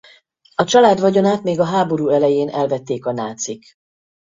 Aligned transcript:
A 0.55 0.63
család 0.63 0.99
vagyonát 0.99 1.43
még 1.43 1.59
a 1.59 1.65
háború 1.65 2.09
elején 2.09 2.49
elvették 2.49 3.05
a 3.05 3.11
nácik. 3.11 3.73